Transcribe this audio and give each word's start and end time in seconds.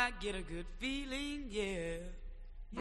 I 0.00 0.12
get 0.18 0.34
a 0.34 0.40
good 0.40 0.64
feeling, 0.78 1.44
yeah. 1.50 1.96
Yeah. 2.72 2.80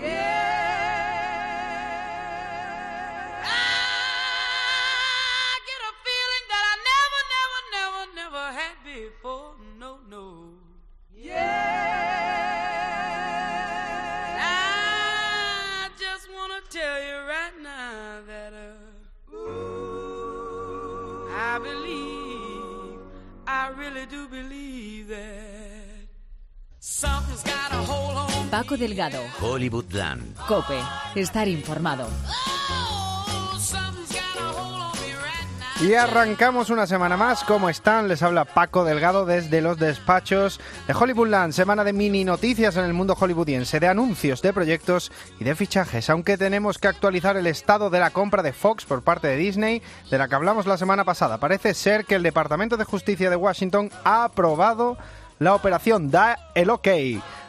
I 3.43 5.59
get 5.67 5.81
a 5.83 5.91
feeling 6.05 6.45
that 6.47 6.63
I 6.71 6.75
never, 6.89 7.21
never, 7.35 7.61
never, 7.75 8.03
never 8.15 8.45
had 8.57 8.75
before. 8.85 9.51
No, 9.77 9.99
no. 10.09 10.53
Yeah. 11.13 11.48
Paco 28.49 28.77
Delgado, 28.77 29.19
Hollywoodland. 29.41 30.35
Cope, 30.47 30.79
estar 31.13 31.47
informado. 31.47 32.07
Y 35.81 35.93
arrancamos 35.93 36.71
una 36.71 36.87
semana 36.87 37.15
más. 37.15 37.43
¿Cómo 37.43 37.69
están? 37.69 38.07
Les 38.07 38.23
habla 38.23 38.45
Paco 38.45 38.83
Delgado 38.83 39.27
desde 39.27 39.61
los 39.61 39.77
despachos 39.77 40.59
de 40.87 40.93
Hollywoodland. 40.93 41.53
Semana 41.53 41.83
de 41.83 41.93
mini 41.93 42.23
noticias 42.23 42.75
en 42.75 42.85
el 42.85 42.93
mundo 42.93 43.15
hollywoodiense, 43.15 43.79
de 43.79 43.87
anuncios, 43.87 44.41
de 44.41 44.51
proyectos 44.51 45.11
y 45.39 45.43
de 45.43 45.55
fichajes. 45.55 46.09
Aunque 46.09 46.35
tenemos 46.35 46.79
que 46.79 46.87
actualizar 46.87 47.37
el 47.37 47.45
estado 47.45 47.91
de 47.91 47.99
la 47.99 48.09
compra 48.09 48.41
de 48.41 48.51
Fox 48.51 48.83
por 48.83 49.03
parte 49.03 49.27
de 49.27 49.37
Disney, 49.37 49.81
de 50.09 50.17
la 50.17 50.27
que 50.27 50.35
hablamos 50.35 50.65
la 50.65 50.77
semana 50.77 51.05
pasada. 51.05 51.37
Parece 51.37 51.75
ser 51.75 52.03
que 52.03 52.15
el 52.15 52.23
Departamento 52.23 52.77
de 52.77 52.83
Justicia 52.83 53.29
de 53.29 53.35
Washington 53.35 53.91
ha 54.03 54.23
aprobado 54.23 54.97
la 55.39 55.55
operación, 55.55 56.11
da 56.11 56.51
el 56.53 56.69
ok. 56.69 56.87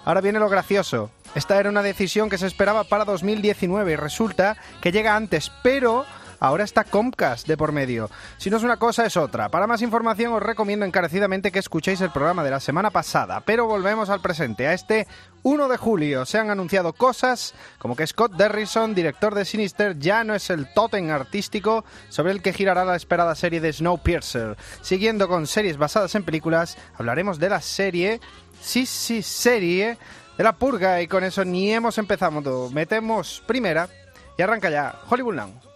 Ahora 0.05 0.21
viene 0.21 0.39
lo 0.39 0.49
gracioso. 0.49 1.11
Esta 1.35 1.61
era 1.61 1.69
una 1.69 1.83
decisión 1.83 2.29
que 2.29 2.39
se 2.39 2.47
esperaba 2.47 2.85
para 2.85 3.05
2019 3.05 3.93
y 3.93 3.97
resulta 3.97 4.57
que 4.81 4.91
llega 4.91 5.15
antes, 5.15 5.53
pero 5.63 6.05
ahora 6.41 6.65
está 6.65 6.85
Comcast 6.85 7.47
de 7.47 7.57
por 7.57 7.73
medio. 7.73 8.11
Si 8.39 8.51
no 8.51 8.57
es 8.57 8.65
una 8.65 8.79
cosa, 8.79 9.07
es 9.07 9.17
otra. 9.17 9.51
Para 9.51 9.67
más 9.67 9.83
información 9.83 10.33
os 10.33 10.43
recomiendo 10.43 10.85
encarecidamente 10.85 11.53
que 11.53 11.59
escuchéis 11.59 12.01
el 12.01 12.11
programa 12.11 12.43
de 12.43 12.51
la 12.51 12.61
semana 12.61 12.91
pasada, 12.91 13.41
pero 13.41 13.67
volvemos 13.67 14.11
al 14.11 14.21
presente, 14.21 14.67
a 14.67 14.73
este 14.73 15.07
1 15.43 15.69
de 15.69 15.77
julio. 15.77 16.27
Se 16.27 16.39
han 16.39 16.51
anunciado 16.51 16.93
cosas 16.93 17.55
como 17.79 17.95
que 17.95 18.07
Scott 18.07 18.33
Derrison, 18.33 18.95
director 18.95 19.35
de 19.35 19.45
Sinister, 19.45 19.99
ya 19.99 20.25
no 20.25 20.35
es 20.35 20.51
el 20.51 20.73
tótem 20.73 21.11
artístico 21.11 21.85
sobre 22.09 22.33
el 22.33 22.43
que 22.43 22.53
girará 22.53 22.85
la 22.85 22.97
esperada 22.97 23.35
serie 23.35 23.61
de 23.61 23.73
Snowpiercer. 23.73 24.57
Siguiendo 24.83 25.29
con 25.29 25.47
series 25.47 25.77
basadas 25.77 26.15
en 26.15 26.25
películas, 26.25 26.77
hablaremos 26.97 27.39
de 27.39 27.51
la 27.51 27.61
serie, 27.61 28.21
sí, 28.61 28.87
sí, 28.87 29.23
serie 29.23 29.99
de 30.37 30.45
la 30.45 30.57
purga 30.57 31.03
y 31.03 31.07
con 31.07 31.23
eso 31.23 31.45
ni 31.45 31.73
hemos 31.73 31.99
empezado. 31.99 32.71
Metemos 32.71 33.43
primera 33.47 33.89
y 34.39 34.43
arranca 34.43 34.71
ya 34.71 35.01
Hollywoodland. 35.09 35.70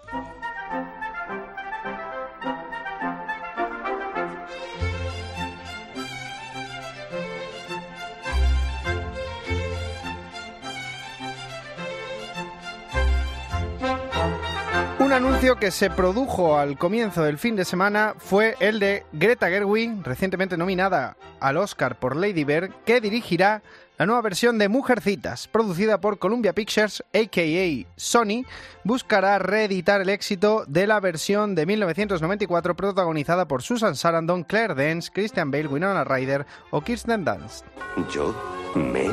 Anuncio 15.14 15.60
que 15.60 15.70
se 15.70 15.90
produjo 15.90 16.58
al 16.58 16.76
comienzo 16.76 17.22
del 17.22 17.38
fin 17.38 17.54
de 17.54 17.64
semana 17.64 18.14
fue 18.18 18.56
el 18.58 18.80
de 18.80 19.04
Greta 19.12 19.48
Gerwig, 19.48 20.02
recientemente 20.02 20.56
nominada 20.56 21.16
al 21.38 21.56
Oscar 21.56 22.00
por 22.00 22.16
Lady 22.16 22.42
Bird, 22.42 22.72
que 22.84 23.00
dirigirá 23.00 23.62
la 23.96 24.06
nueva 24.06 24.22
versión 24.22 24.58
de 24.58 24.68
Mujercitas, 24.68 25.46
producida 25.46 26.00
por 26.00 26.18
Columbia 26.18 26.52
Pictures, 26.52 27.04
aka 27.14 27.88
Sony, 27.94 28.44
buscará 28.82 29.38
reeditar 29.38 30.00
el 30.00 30.08
éxito 30.08 30.64
de 30.66 30.88
la 30.88 30.98
versión 30.98 31.54
de 31.54 31.64
1994 31.66 32.74
protagonizada 32.74 33.46
por 33.46 33.62
Susan 33.62 33.94
Sarandon, 33.94 34.42
Claire 34.42 34.74
Danes, 34.74 35.12
Christian 35.12 35.52
Bale, 35.52 35.68
Winona 35.68 36.02
Ryder 36.02 36.44
o 36.72 36.80
Kirsten 36.80 37.24
Dunst. 37.24 37.64
Yo, 38.12 38.34
Meg, 38.74 39.12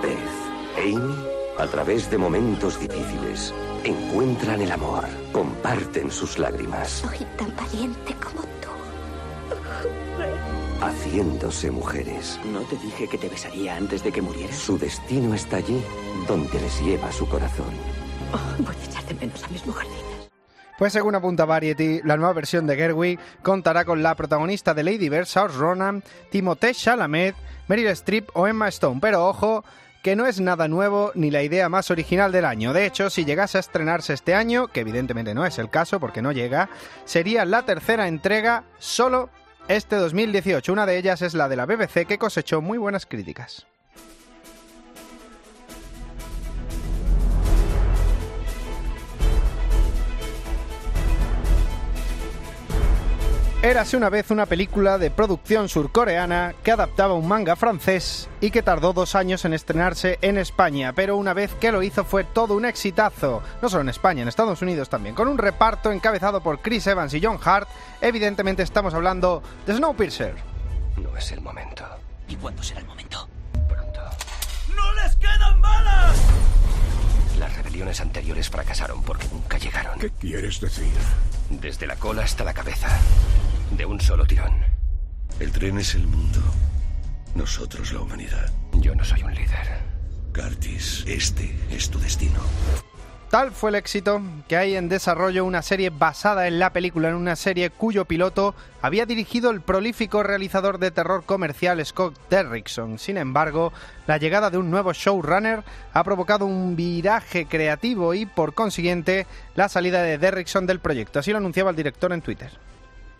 Beth, 0.00 0.78
Amy, 0.78 1.14
a 1.58 1.66
través 1.66 2.10
de 2.10 2.16
momentos 2.16 2.80
difíciles, 2.80 3.52
encuentran 3.84 4.60
el 4.60 4.72
amor, 4.72 5.04
comparten 5.32 6.10
sus 6.10 6.38
lágrimas, 6.38 6.88
Soy 6.88 7.18
tan 7.36 7.54
valiente 7.56 8.14
como 8.22 8.42
tú. 8.42 8.68
haciéndose 10.82 11.70
mujeres. 11.70 12.38
¿No 12.52 12.60
te 12.62 12.76
dije 12.76 13.08
que 13.08 13.18
te 13.18 13.28
besaría 13.28 13.76
antes 13.76 14.02
de 14.02 14.12
que 14.12 14.22
murieras? 14.22 14.56
Su 14.56 14.78
destino 14.78 15.34
está 15.34 15.58
allí, 15.58 15.82
donde 16.26 16.60
les 16.60 16.80
lleva 16.82 17.10
su 17.12 17.28
corazón. 17.28 17.66
Voy 18.58 18.74
a 18.80 18.84
echar 18.84 19.04
de 19.06 19.14
menos 19.14 19.42
a 19.44 19.48
mis 19.48 19.66
mujercitas. 19.66 20.00
Pues 20.78 20.94
según 20.94 21.14
apunta 21.14 21.44
Variety, 21.44 22.00
la 22.04 22.16
nueva 22.16 22.32
versión 22.32 22.66
de 22.66 22.74
Gerwig 22.76 23.18
contará 23.42 23.84
con 23.84 24.02
la 24.02 24.14
protagonista 24.14 24.72
de 24.72 24.82
Lady 24.82 25.10
Bird, 25.10 25.26
Saoirse 25.26 25.58
Ronan, 25.58 26.02
Timothée 26.30 26.72
Chalamet, 26.72 27.34
Meryl 27.68 27.88
Streep 27.88 28.30
o 28.32 28.46
Emma 28.46 28.68
Stone. 28.68 28.98
Pero 29.02 29.26
ojo, 29.28 29.62
que 30.02 30.16
no 30.16 30.26
es 30.26 30.40
nada 30.40 30.68
nuevo 30.68 31.12
ni 31.14 31.30
la 31.30 31.42
idea 31.42 31.68
más 31.68 31.90
original 31.90 32.32
del 32.32 32.44
año. 32.44 32.72
De 32.72 32.86
hecho, 32.86 33.10
si 33.10 33.24
llegase 33.24 33.58
a 33.58 33.60
estrenarse 33.60 34.14
este 34.14 34.34
año, 34.34 34.68
que 34.68 34.80
evidentemente 34.80 35.34
no 35.34 35.44
es 35.44 35.58
el 35.58 35.70
caso 35.70 36.00
porque 36.00 36.22
no 36.22 36.32
llega, 36.32 36.70
sería 37.04 37.44
la 37.44 37.64
tercera 37.64 38.08
entrega 38.08 38.64
solo 38.78 39.30
este 39.68 39.96
2018. 39.96 40.72
Una 40.72 40.86
de 40.86 40.98
ellas 40.98 41.22
es 41.22 41.34
la 41.34 41.48
de 41.48 41.56
la 41.56 41.66
BBC 41.66 42.06
que 42.06 42.18
cosechó 42.18 42.60
muy 42.60 42.78
buenas 42.78 43.06
críticas. 43.06 43.66
Érase 53.62 53.98
una 53.98 54.08
vez 54.08 54.30
una 54.30 54.46
película 54.46 54.96
de 54.96 55.10
producción 55.10 55.68
surcoreana 55.68 56.54
que 56.64 56.70
adaptaba 56.72 57.12
un 57.12 57.28
manga 57.28 57.56
francés 57.56 58.26
y 58.40 58.50
que 58.50 58.62
tardó 58.62 58.94
dos 58.94 59.14
años 59.14 59.44
en 59.44 59.52
estrenarse 59.52 60.18
en 60.22 60.38
España, 60.38 60.94
pero 60.94 61.18
una 61.18 61.34
vez 61.34 61.52
que 61.60 61.70
lo 61.70 61.82
hizo 61.82 62.06
fue 62.06 62.24
todo 62.24 62.54
un 62.54 62.64
exitazo, 62.64 63.42
no 63.60 63.68
solo 63.68 63.82
en 63.82 63.90
España, 63.90 64.22
en 64.22 64.28
Estados 64.28 64.62
Unidos 64.62 64.88
también, 64.88 65.14
con 65.14 65.28
un 65.28 65.36
reparto 65.36 65.92
encabezado 65.92 66.40
por 66.42 66.62
Chris 66.62 66.86
Evans 66.86 67.12
y 67.12 67.20
John 67.22 67.38
Hart, 67.44 67.68
evidentemente 68.00 68.62
estamos 68.62 68.94
hablando 68.94 69.42
de 69.66 69.76
Snowpiercer. 69.76 70.36
No 70.96 71.14
es 71.18 71.30
el 71.30 71.42
momento. 71.42 71.84
¿Y 72.28 72.36
cuándo 72.36 72.62
será 72.62 72.80
el 72.80 72.86
momento? 72.86 73.28
Pronto. 73.68 74.00
¡No 74.74 74.94
les 74.94 75.16
quedan 75.16 75.60
balas! 75.60 76.16
Las 77.38 77.54
rebeliones 77.58 78.00
anteriores 78.00 78.48
fracasaron 78.48 79.02
porque 79.02 79.28
nunca 79.30 79.58
llegaron. 79.58 79.98
¿Qué 79.98 80.08
quieres 80.08 80.62
decir? 80.62 80.92
Desde 81.50 81.86
la 81.86 81.96
cola 81.96 82.22
hasta 82.22 82.42
la 82.42 82.54
cabeza. 82.54 82.88
De 83.76 83.86
un 83.86 84.00
solo 84.00 84.26
tirón. 84.26 84.52
El 85.38 85.52
tren 85.52 85.78
es 85.78 85.94
el 85.94 86.06
mundo. 86.06 86.40
Nosotros 87.34 87.92
la 87.92 88.00
humanidad. 88.00 88.50
Yo 88.74 88.94
no 88.94 89.04
soy 89.04 89.22
un 89.22 89.34
líder. 89.34 89.80
Curtis, 90.34 91.04
este 91.06 91.56
es 91.70 91.90
tu 91.90 91.98
destino. 91.98 92.40
Tal 93.30 93.52
fue 93.52 93.70
el 93.70 93.76
éxito 93.76 94.20
que 94.48 94.56
hay 94.56 94.74
en 94.74 94.88
desarrollo 94.88 95.44
una 95.44 95.62
serie 95.62 95.90
basada 95.90 96.48
en 96.48 96.58
la 96.58 96.72
película, 96.72 97.10
en 97.10 97.14
una 97.14 97.36
serie 97.36 97.70
cuyo 97.70 98.04
piloto 98.04 98.56
había 98.82 99.06
dirigido 99.06 99.52
el 99.52 99.60
prolífico 99.60 100.24
realizador 100.24 100.78
de 100.78 100.90
terror 100.90 101.22
comercial 101.24 101.84
Scott 101.86 102.18
Derrickson. 102.28 102.98
Sin 102.98 103.16
embargo, 103.16 103.72
la 104.08 104.18
llegada 104.18 104.50
de 104.50 104.58
un 104.58 104.68
nuevo 104.68 104.92
showrunner 104.92 105.62
ha 105.92 106.02
provocado 106.02 106.44
un 106.44 106.74
viraje 106.74 107.46
creativo 107.46 108.14
y, 108.14 108.26
por 108.26 108.54
consiguiente, 108.54 109.28
la 109.54 109.68
salida 109.68 110.02
de 110.02 110.18
Derrickson 110.18 110.66
del 110.66 110.80
proyecto. 110.80 111.20
Así 111.20 111.30
lo 111.30 111.38
anunciaba 111.38 111.70
el 111.70 111.76
director 111.76 112.12
en 112.12 112.22
Twitter. 112.22 112.50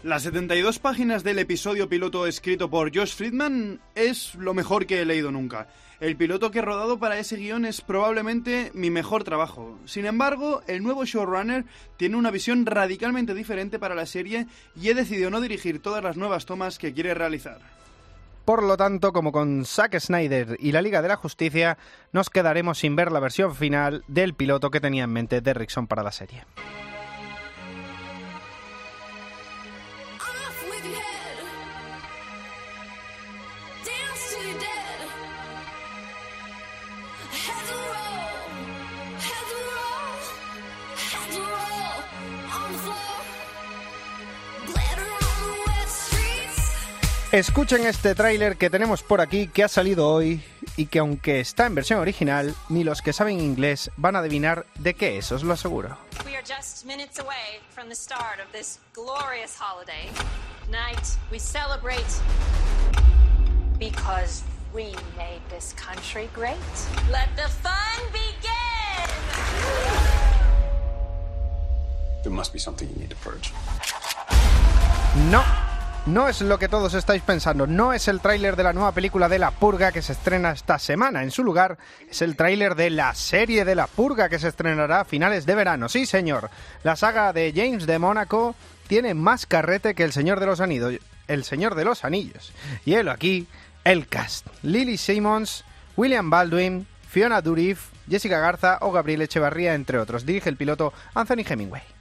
Las 0.02 0.22
72 0.22 0.78
páginas 0.78 1.24
del 1.24 1.38
episodio 1.38 1.86
piloto 1.90 2.26
escrito 2.26 2.70
por 2.70 2.90
Josh 2.96 3.14
Friedman 3.14 3.82
es 3.94 4.34
lo 4.34 4.54
mejor 4.54 4.86
que 4.86 5.02
he 5.02 5.04
leído 5.04 5.30
nunca. 5.30 5.68
El 6.00 6.16
piloto 6.16 6.50
que 6.50 6.60
he 6.60 6.62
rodado 6.62 6.98
para 6.98 7.18
ese 7.18 7.36
guion 7.36 7.66
es 7.66 7.82
probablemente 7.82 8.70
mi 8.72 8.88
mejor 8.88 9.24
trabajo. 9.24 9.78
Sin 9.84 10.06
embargo, 10.06 10.62
el 10.66 10.82
nuevo 10.82 11.04
showrunner 11.04 11.66
tiene 11.98 12.16
una 12.16 12.30
visión 12.30 12.64
radicalmente 12.64 13.34
diferente 13.34 13.78
para 13.78 13.94
la 13.94 14.06
serie 14.06 14.46
y 14.74 14.88
he 14.88 14.94
decidido 14.94 15.28
no 15.28 15.42
dirigir 15.42 15.82
todas 15.82 16.02
las 16.02 16.16
nuevas 16.16 16.46
tomas 16.46 16.78
que 16.78 16.94
quiere 16.94 17.12
realizar. 17.12 17.58
Por 18.46 18.62
lo 18.62 18.78
tanto, 18.78 19.12
como 19.12 19.32
con 19.32 19.66
Zack 19.66 20.00
Snyder 20.00 20.56
y 20.58 20.72
la 20.72 20.80
Liga 20.80 21.02
de 21.02 21.08
la 21.08 21.16
Justicia, 21.16 21.76
nos 22.12 22.30
quedaremos 22.30 22.78
sin 22.78 22.96
ver 22.96 23.12
la 23.12 23.20
versión 23.20 23.54
final 23.54 24.02
del 24.08 24.32
piloto 24.32 24.70
que 24.70 24.80
tenía 24.80 25.04
en 25.04 25.12
mente 25.12 25.42
Derrickson 25.42 25.86
para 25.86 26.02
la 26.02 26.10
serie. 26.10 26.46
Escuchen 47.32 47.86
este 47.86 48.16
tráiler 48.16 48.56
que 48.56 48.70
tenemos 48.70 49.04
por 49.04 49.20
aquí 49.20 49.46
que 49.46 49.62
ha 49.62 49.68
salido 49.68 50.08
hoy 50.08 50.42
y 50.76 50.86
que 50.86 50.98
aunque 50.98 51.38
está 51.38 51.66
en 51.66 51.76
versión 51.76 52.00
original, 52.00 52.56
ni 52.68 52.82
los 52.82 53.02
que 53.02 53.12
saben 53.12 53.40
inglés 53.40 53.92
van 53.96 54.16
a 54.16 54.18
adivinar 54.18 54.66
de 54.80 54.94
qué 54.94 55.16
es, 55.16 55.30
os 55.30 55.44
lo 55.44 55.52
aseguro. 55.52 55.96
We 56.26 56.34
are 56.34 56.42
just 56.42 56.84
minutes 56.84 57.20
away 57.20 57.60
from 57.72 57.88
the 57.88 57.94
start 57.94 58.40
of 58.44 58.50
this 58.50 58.80
glorious 58.92 59.56
holiday. 59.56 60.10
Tonight, 60.64 61.06
we 61.30 61.38
celebrate 61.38 62.02
because 63.78 64.42
we 64.74 64.86
made 65.16 65.40
this 65.50 65.72
country 65.74 66.28
great. 66.34 66.58
Let 67.12 67.28
the 67.36 67.48
fun 67.62 68.10
begin! 68.10 68.40
There 72.24 72.32
must 72.32 72.52
be 72.52 72.58
something 72.58 72.88
you 72.88 72.96
need 72.96 73.10
to 73.10 73.16
purge. 73.22 73.52
No, 75.30 75.44
no 76.06 76.28
es 76.28 76.40
lo 76.40 76.58
que 76.58 76.68
todos 76.68 76.94
estáis 76.94 77.22
pensando, 77.22 77.66
no 77.66 77.92
es 77.92 78.08
el 78.08 78.20
tráiler 78.20 78.56
de 78.56 78.62
la 78.62 78.72
nueva 78.72 78.92
película 78.92 79.28
de 79.28 79.38
La 79.38 79.50
Purga 79.50 79.92
que 79.92 80.02
se 80.02 80.12
estrena 80.12 80.52
esta 80.52 80.78
semana. 80.78 81.22
En 81.22 81.30
su 81.30 81.44
lugar, 81.44 81.78
es 82.10 82.22
el 82.22 82.36
tráiler 82.36 82.74
de 82.74 82.90
la 82.90 83.14
serie 83.14 83.64
de 83.64 83.74
La 83.74 83.86
Purga 83.86 84.28
que 84.28 84.38
se 84.38 84.48
estrenará 84.48 85.00
a 85.00 85.04
finales 85.04 85.46
de 85.46 85.54
verano. 85.54 85.88
Sí, 85.88 86.06
señor, 86.06 86.50
la 86.82 86.96
saga 86.96 87.32
de 87.32 87.52
James 87.54 87.86
de 87.86 87.98
Mónaco 87.98 88.54
tiene 88.86 89.14
más 89.14 89.46
carrete 89.46 89.94
que 89.94 90.04
el 90.04 90.12
Señor 90.12 90.40
de 90.40 90.46
los 90.46 90.60
Anillos. 90.60 90.94
El 91.28 91.44
Señor 91.44 91.74
de 91.74 91.84
los 91.84 92.04
Anillos. 92.04 92.52
Y 92.84 92.94
él 92.94 93.08
aquí, 93.08 93.46
el 93.84 94.08
cast. 94.08 94.46
Lily 94.62 94.96
Simmons, 94.96 95.64
William 95.96 96.30
Baldwin, 96.30 96.86
Fiona 97.08 97.40
Durif, 97.40 97.88
Jessica 98.08 98.40
Garza 98.40 98.78
o 98.80 98.90
Gabriel 98.90 99.22
Echevarría, 99.22 99.74
entre 99.74 99.98
otros. 99.98 100.26
Dirige 100.26 100.48
el 100.48 100.56
piloto 100.56 100.92
Anthony 101.14 101.44
Hemingway. 101.48 101.99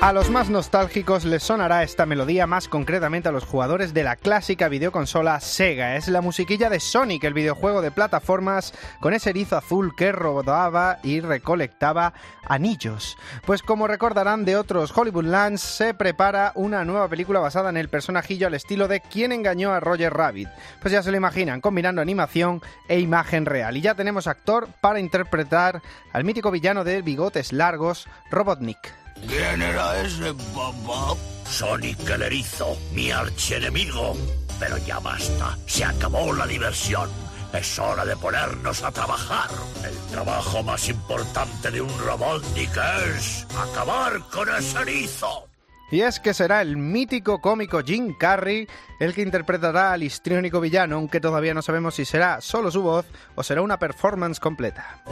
A 0.00 0.12
los 0.12 0.30
más 0.30 0.48
nostálgicos 0.48 1.24
les 1.24 1.42
sonará 1.42 1.82
esta 1.82 2.06
melodía, 2.06 2.46
más 2.46 2.68
concretamente 2.68 3.28
a 3.28 3.32
los 3.32 3.44
jugadores 3.44 3.92
de 3.92 4.04
la 4.04 4.14
clásica 4.14 4.68
videoconsola 4.68 5.40
Sega. 5.40 5.96
Es 5.96 6.06
la 6.06 6.20
musiquilla 6.20 6.70
de 6.70 6.78
Sonic, 6.78 7.24
el 7.24 7.34
videojuego 7.34 7.82
de 7.82 7.90
plataformas 7.90 8.72
con 9.00 9.12
ese 9.12 9.30
erizo 9.30 9.56
azul 9.56 9.96
que 9.96 10.12
rodaba 10.12 10.98
y 11.02 11.18
recolectaba 11.18 12.14
anillos. 12.46 13.18
Pues 13.44 13.60
como 13.60 13.88
recordarán 13.88 14.44
de 14.44 14.56
otros 14.56 14.96
Hollywoodlands, 14.96 15.60
se 15.60 15.94
prepara 15.94 16.52
una 16.54 16.84
nueva 16.84 17.08
película 17.08 17.40
basada 17.40 17.68
en 17.68 17.76
el 17.76 17.88
personajillo 17.88 18.46
al 18.46 18.54
estilo 18.54 18.86
de 18.86 19.00
Quien 19.00 19.32
engañó 19.32 19.72
a 19.72 19.80
Roger 19.80 20.14
Rabbit. 20.14 20.48
Pues 20.80 20.92
ya 20.92 21.02
se 21.02 21.10
lo 21.10 21.16
imaginan, 21.16 21.60
combinando 21.60 22.00
animación 22.00 22.62
e 22.86 23.00
imagen 23.00 23.46
real. 23.46 23.76
Y 23.76 23.80
ya 23.80 23.96
tenemos 23.96 24.28
actor 24.28 24.68
para 24.80 25.00
interpretar 25.00 25.82
al 26.12 26.22
mítico 26.22 26.52
villano 26.52 26.84
de 26.84 27.02
bigotes 27.02 27.52
largos, 27.52 28.06
Robotnik. 28.30 28.78
¿Quién 29.26 29.62
era 29.62 30.00
ese 30.00 30.34
papá? 30.54 31.14
Sonic 31.46 32.08
el 32.10 32.22
erizo, 32.22 32.76
mi 32.92 33.10
archienemigo. 33.10 34.16
Pero 34.60 34.76
ya 34.78 34.98
basta, 34.98 35.56
se 35.66 35.84
acabó 35.84 36.32
la 36.32 36.46
diversión. 36.46 37.08
Es 37.52 37.78
hora 37.78 38.04
de 38.04 38.16
ponernos 38.16 38.82
a 38.82 38.90
trabajar. 38.92 39.48
El 39.84 39.96
trabajo 40.12 40.62
más 40.62 40.88
importante 40.88 41.70
de 41.70 41.80
un 41.80 41.98
Robotnik 41.98 42.76
es 43.16 43.46
acabar 43.56 44.20
con 44.30 44.48
ese 44.54 44.78
erizo. 44.80 45.48
Y 45.90 46.02
es 46.02 46.20
que 46.20 46.34
será 46.34 46.60
el 46.60 46.76
mítico 46.76 47.40
cómico 47.40 47.80
Jim 47.82 48.14
Carrey 48.18 48.68
el 49.00 49.14
que 49.14 49.22
interpretará 49.22 49.92
al 49.92 50.02
histriónico 50.02 50.60
villano, 50.60 50.96
aunque 50.96 51.20
todavía 51.20 51.54
no 51.54 51.62
sabemos 51.62 51.94
si 51.94 52.04
será 52.04 52.42
solo 52.42 52.70
su 52.70 52.82
voz 52.82 53.06
o 53.34 53.42
será 53.42 53.62
una 53.62 53.78
performance 53.78 54.38
completa. 54.38 55.02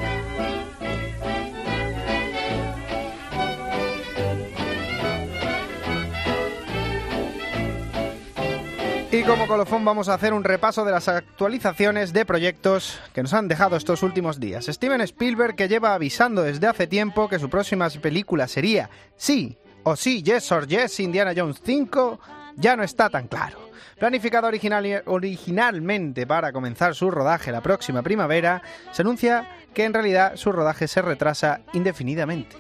Y 9.17 9.23
como 9.23 9.49
colofón 9.49 9.83
vamos 9.83 10.11
a 10.11 10.15
hacer 10.15 10.35
un 10.35 10.45
repaso 10.45 10.85
de 10.85 10.93
las 10.93 11.09
actualizaciones 11.09 12.13
de 12.13 12.27
proyectos 12.27 13.01
que 13.15 13.23
nos 13.23 13.33
han 13.33 13.49
dejado 13.49 13.75
estos 13.77 14.03
últimos 14.03 14.39
días. 14.39 14.67
Steven 14.67 15.01
Spielberg 15.01 15.57
que 15.57 15.69
lleva 15.69 15.95
avisando 15.95 16.43
desde 16.43 16.67
hace 16.67 16.87
tiempo 16.87 17.27
que 17.27 17.39
su 17.39 17.49
próxima 17.49 17.89
película 17.89 18.47
sería 18.47 18.91
sí 19.17 19.57
o 19.85 19.97
sí, 19.97 20.23
yes 20.23 20.53
or 20.53 20.67
yes, 20.67 21.01
Indiana 21.01 21.33
Jones 21.35 21.63
5, 21.65 22.21
ya 22.57 22.77
no 22.77 22.83
está 22.83 23.09
tan 23.09 23.27
claro. 23.27 23.71
Planificado 23.99 24.49
original, 24.49 25.03
originalmente 25.07 26.27
para 26.27 26.53
comenzar 26.53 26.95
su 26.95 27.11
rodaje 27.11 27.51
la 27.51 27.63
próxima 27.63 28.03
primavera, 28.03 28.61
se 28.93 29.01
anuncia 29.01 29.49
que 29.73 29.85
en 29.85 29.95
realidad 29.95 30.37
su 30.37 30.53
rodaje 30.53 30.89
se 30.89 31.01
retrasa 31.01 31.63
indefinidamente. 31.73 32.55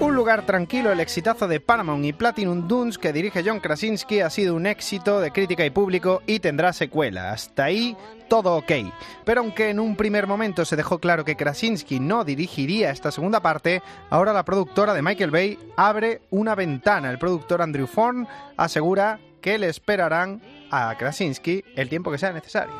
Un 0.00 0.16
lugar 0.16 0.44
tranquilo, 0.46 0.90
el 0.90 0.98
exitazo 0.98 1.46
de 1.46 1.60
Paramount 1.60 2.04
y 2.04 2.12
Platinum 2.12 2.66
Dunes 2.66 2.98
que 2.98 3.12
dirige 3.12 3.44
John 3.46 3.60
Krasinski 3.60 4.20
ha 4.20 4.30
sido 4.30 4.56
un 4.56 4.66
éxito 4.66 5.20
de 5.20 5.30
crítica 5.30 5.64
y 5.64 5.70
público 5.70 6.22
y 6.26 6.40
tendrá 6.40 6.72
secuela. 6.72 7.30
Hasta 7.30 7.64
ahí 7.64 7.96
todo 8.28 8.56
ok. 8.56 8.72
Pero 9.24 9.42
aunque 9.42 9.70
en 9.70 9.78
un 9.78 9.94
primer 9.94 10.26
momento 10.26 10.64
se 10.64 10.74
dejó 10.74 10.98
claro 10.98 11.24
que 11.24 11.36
Krasinski 11.36 12.00
no 12.00 12.24
dirigiría 12.24 12.90
esta 12.90 13.12
segunda 13.12 13.40
parte, 13.40 13.80
ahora 14.10 14.32
la 14.32 14.44
productora 14.44 14.92
de 14.92 15.02
Michael 15.02 15.30
Bay 15.30 15.58
abre 15.76 16.22
una 16.30 16.54
ventana. 16.56 17.10
El 17.10 17.18
productor 17.18 17.62
Andrew 17.62 17.86
Forn 17.86 18.26
asegura 18.56 19.20
que 19.40 19.58
le 19.58 19.68
esperarán 19.68 20.42
a 20.70 20.96
Krasinski 20.98 21.62
el 21.76 21.88
tiempo 21.88 22.10
que 22.10 22.18
sea 22.18 22.32
necesario. 22.32 22.74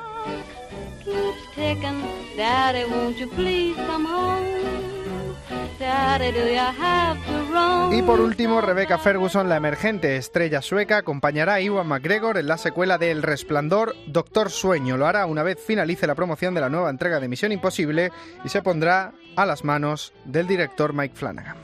Y 7.92 8.02
por 8.02 8.20
último, 8.20 8.60
Rebecca 8.60 8.98
Ferguson, 8.98 9.48
la 9.48 9.56
emergente 9.56 10.16
estrella 10.16 10.62
sueca, 10.62 10.98
acompañará 10.98 11.54
a 11.54 11.60
Iwan 11.60 11.86
McGregor 11.86 12.38
en 12.38 12.46
la 12.46 12.56
secuela 12.56 12.98
de 12.98 13.10
El 13.10 13.22
Resplandor, 13.22 13.94
Doctor 14.06 14.50
Sueño. 14.50 14.96
Lo 14.96 15.06
hará 15.06 15.26
una 15.26 15.42
vez 15.42 15.58
finalice 15.58 16.06
la 16.06 16.14
promoción 16.14 16.54
de 16.54 16.60
la 16.60 16.68
nueva 16.68 16.90
entrega 16.90 17.20
de 17.20 17.28
Misión 17.28 17.52
Imposible 17.52 18.10
y 18.44 18.48
se 18.48 18.62
pondrá 18.62 19.12
a 19.36 19.44
las 19.46 19.64
manos 19.64 20.12
del 20.24 20.46
director 20.46 20.92
Mike 20.94 21.16
Flanagan. 21.16 21.56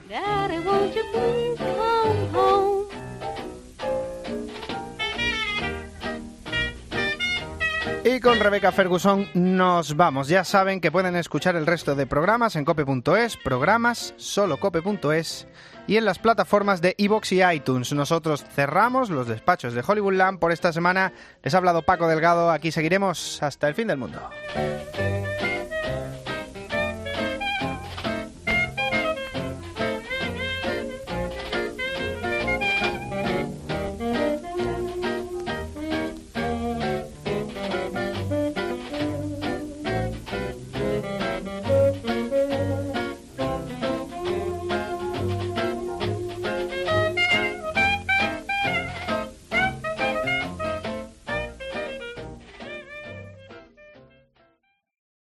Y 8.05 8.21
con 8.21 8.38
Rebecca 8.38 8.73
Ferguson 8.73 9.28
nos 9.35 9.97
vamos. 9.97 10.28
Ya 10.28 10.45
saben 10.45 10.81
que 10.81 10.90
pueden 10.90 11.17
escuchar 11.17 11.57
el 11.57 11.67
resto 11.67 11.95
de 11.95 12.07
programas 12.07 12.57
en 12.57 12.64
cope.es, 12.64 13.37
programas 13.37 14.14
solo 14.17 14.59
cope.es 14.59 15.47
y 15.87 15.97
en 15.97 16.05
las 16.05 16.19
plataformas 16.19 16.81
de 16.81 16.95
iBox 16.97 17.33
y 17.33 17.43
iTunes. 17.43 17.93
Nosotros 17.93 18.45
cerramos 18.55 19.11
los 19.11 19.26
despachos 19.26 19.75
de 19.75 19.83
Hollywoodland 19.87 20.38
por 20.38 20.52
esta 20.52 20.73
semana. 20.73 21.12
Les 21.43 21.55
ha 21.55 21.59
hablado 21.59 21.83
Paco 21.83 22.09
Delgado. 22.09 22.50
Aquí 22.50 22.71
seguiremos 22.71 23.43
hasta 23.43 23.69
el 23.69 23.75
fin 23.75 23.88
del 23.88 23.99
mundo. 23.99 24.21